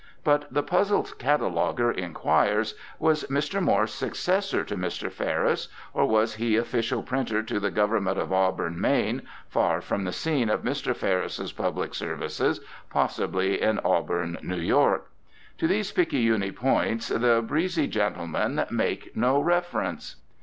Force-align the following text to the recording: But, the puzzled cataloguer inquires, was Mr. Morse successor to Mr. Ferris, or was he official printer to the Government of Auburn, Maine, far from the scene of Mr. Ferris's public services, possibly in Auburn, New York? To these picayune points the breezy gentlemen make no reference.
But, 0.23 0.51
the 0.51 0.63
puzzled 0.63 1.19
cataloguer 1.19 1.91
inquires, 1.91 2.73
was 2.97 3.23
Mr. 3.25 3.61
Morse 3.61 3.93
successor 3.93 4.63
to 4.63 4.75
Mr. 4.75 5.11
Ferris, 5.11 5.67
or 5.93 6.07
was 6.07 6.33
he 6.33 6.55
official 6.55 7.03
printer 7.03 7.43
to 7.43 7.59
the 7.59 7.69
Government 7.69 8.17
of 8.17 8.33
Auburn, 8.33 8.81
Maine, 8.81 9.21
far 9.47 9.79
from 9.79 10.03
the 10.05 10.11
scene 10.11 10.49
of 10.49 10.63
Mr. 10.63 10.95
Ferris's 10.95 11.51
public 11.51 11.93
services, 11.93 12.61
possibly 12.89 13.61
in 13.61 13.77
Auburn, 13.85 14.39
New 14.41 14.57
York? 14.59 15.07
To 15.59 15.67
these 15.67 15.91
picayune 15.91 16.51
points 16.53 17.09
the 17.09 17.43
breezy 17.47 17.85
gentlemen 17.85 18.65
make 18.71 19.15
no 19.15 19.39
reference. 19.39 20.15